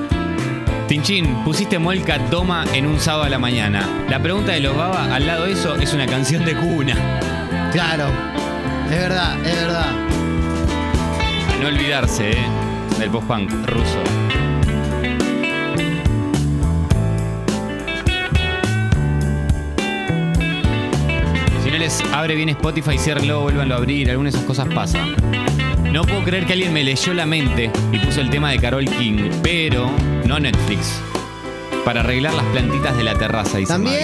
Tinchín, 0.87 1.42
pusiste 1.44 1.79
Molca 1.79 2.18
Toma 2.31 2.64
en 2.73 2.87
un 2.87 3.01
sábado 3.01 3.25
a 3.25 3.29
la 3.29 3.38
mañana. 3.38 3.88
La 4.09 4.20
pregunta 4.20 4.53
de 4.53 4.61
los 4.61 4.77
Baba, 4.77 5.14
al 5.14 5.27
lado 5.27 5.47
de 5.47 5.53
eso, 5.53 5.75
es 5.77 5.92
una 5.92 6.07
canción 6.07 6.44
de 6.44 6.55
cuna. 6.55 6.94
Claro. 7.73 8.07
Es 8.85 8.99
verdad, 8.99 9.37
es 9.44 9.57
verdad. 9.57 9.92
no 11.61 11.68
olvidarse 11.68 12.33
¿eh? 12.33 12.47
del 12.99 13.11
post-punk 13.11 13.51
ruso. 13.66 13.99
Si 21.64 21.70
no 21.70 21.79
les 21.79 22.01
abre 22.12 22.37
bien 22.37 22.51
Spotify, 22.51 22.99
ciérrenlo, 22.99 23.40
vuélvanlo 23.40 23.75
a 23.75 23.79
abrir, 23.79 24.11
alguna 24.11 24.31
de 24.31 24.37
esas 24.37 24.47
cosas 24.47 24.68
pasa. 24.73 24.99
No 25.94 26.02
puedo 26.02 26.24
creer 26.24 26.44
que 26.44 26.54
alguien 26.54 26.72
me 26.72 26.83
leyó 26.83 27.14
la 27.14 27.24
mente 27.24 27.70
y 27.92 28.00
puso 28.00 28.20
el 28.20 28.28
tema 28.28 28.50
de 28.50 28.59
Carol 28.59 28.85
King, 28.85 29.30
pero 29.44 29.88
no 30.26 30.40
Netflix. 30.40 31.00
Para 31.85 32.00
arreglar 32.00 32.35
las 32.35 32.44
plantitas 32.46 32.96
de 32.96 33.04
la 33.04 33.16
terraza, 33.16 33.59
dice. 33.59 33.72
También. 33.72 34.00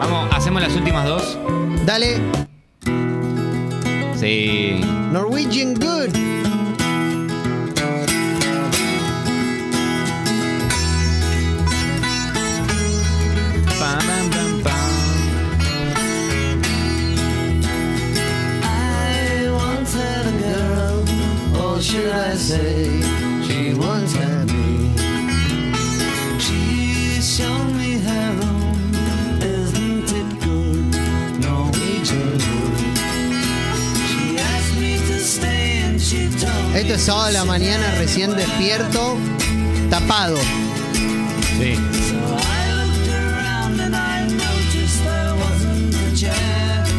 Vamos, 0.00 0.30
hacemos 0.32 0.62
las 0.62 0.74
últimas 0.74 1.04
dos. 1.04 1.38
Dale. 1.84 2.22
Sí. 4.14 4.80
Norwegian 5.12 5.74
Good. 5.74 6.21
Esto 36.82 36.94
es 36.94 37.02
sábado 37.02 37.26
a 37.26 37.30
la 37.30 37.44
mañana, 37.44 37.94
recién 37.96 38.34
despierto, 38.34 39.16
tapado. 39.88 40.36
Sí. 41.56 41.78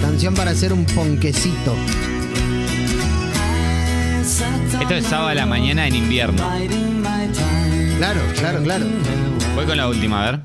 Canción 0.01 0.35
para 0.35 0.51
hacer 0.51 0.71
un 0.71 0.85
ponquecito. 0.85 1.75
Esto 4.79 4.93
es 4.93 5.05
sábado 5.05 5.27
a 5.27 5.35
la 5.35 5.45
mañana 5.45 5.85
en 5.85 5.95
invierno. 5.95 6.41
Claro, 7.97 8.21
claro, 8.37 8.63
claro. 8.63 8.85
Voy 9.53 9.65
con 9.65 9.75
la 9.75 9.89
última, 9.89 10.25
a 10.25 10.31
ver. 10.31 10.39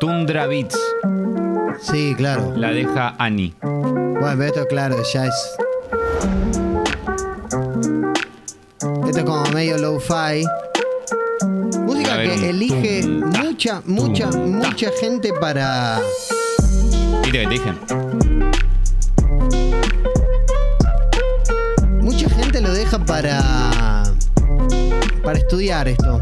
Tundra 0.00 0.48
Beats. 0.48 0.76
Sí, 1.80 2.14
claro. 2.16 2.52
La 2.56 2.72
deja 2.72 3.14
Ani. 3.16 3.54
Bueno, 4.20 4.36
pero 4.36 4.44
esto, 4.44 4.66
claro, 4.66 5.02
ya 5.14 5.24
es. 5.24 5.34
Esto 9.06 9.18
es 9.18 9.24
como 9.24 9.44
medio 9.54 9.78
low-fi. 9.78 10.44
Música 11.86 12.16
ver, 12.18 12.28
que 12.28 12.50
elige 12.50 13.00
tum, 13.00 13.30
ta, 13.30 13.40
mucha, 13.40 13.80
mucha, 13.86 14.28
ta. 14.28 14.36
mucha 14.36 14.90
gente 15.00 15.32
para. 15.40 16.00
¿Viste 17.22 17.32
que 17.32 17.44
te 17.44 17.48
dije? 17.48 17.72
Mucha 22.02 22.28
gente 22.28 22.60
lo 22.60 22.74
deja 22.74 22.98
para. 22.98 24.02
Para 25.24 25.38
estudiar 25.38 25.88
esto. 25.88 26.20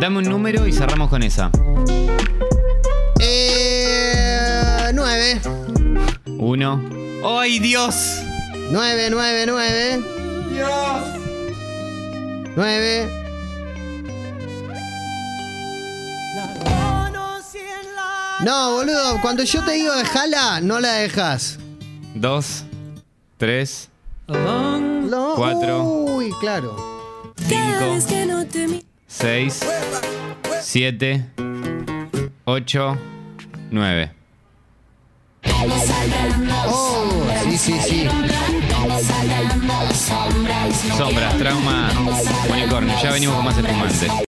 Dame 0.00 0.18
un 0.18 0.24
número 0.24 0.66
y 0.66 0.72
cerramos 0.72 1.10
con 1.10 1.22
esa. 1.22 1.52
Uno. 6.48 6.82
¡Ay, 7.26 7.58
Dios! 7.58 8.22
9, 8.70 9.08
9, 9.10 9.44
9. 9.46 10.02
¡Dios! 10.50 10.70
9. 12.56 13.08
No, 18.40 18.72
boludo, 18.72 19.20
cuando 19.20 19.42
yo 19.42 19.62
te 19.62 19.72
digo 19.72 19.94
dejala, 19.94 20.62
no 20.62 20.80
la 20.80 20.92
dejas. 20.94 21.58
Dos. 22.14 22.64
Tres. 23.36 23.90
No. 24.26 25.34
Cuatro. 25.36 25.82
Uy, 25.84 26.32
claro. 26.40 27.34
Cinco. 27.46 27.98
Seis. 29.06 29.60
Siete. 30.62 31.26
Ocho. 32.46 32.96
Nueve. 33.70 34.17
Oh, 36.66 37.26
sí, 37.44 37.58
sí, 37.58 37.74
sí. 37.80 38.08
Sombras, 40.96 41.38
trauma, 41.38 41.90
unicornio. 42.50 42.94
Ya 43.02 43.10
venimos 43.12 43.36
con 43.36 43.44
más 43.44 43.58
espumantes. 43.58 44.26